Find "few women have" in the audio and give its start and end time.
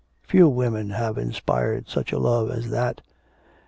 0.23-1.19